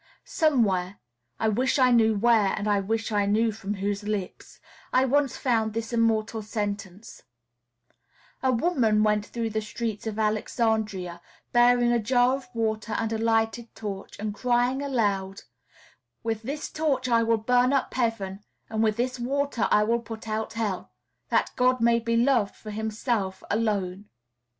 [0.25, 0.97] Somewhere
[1.39, 4.59] (I wish I knew where, and I wish I knew from whose lips)
[4.91, 7.21] I once found this immortal sentence:
[8.41, 11.21] "A woman went through the streets of Alexandria,
[11.53, 15.43] bearing a jar of water and a lighted torch, and crying aloud,
[16.23, 20.27] 'With this torch I will burn up Heaven, and with this water I will put
[20.27, 20.89] out Hell,
[21.29, 24.09] that God may be loved for himself alone.'"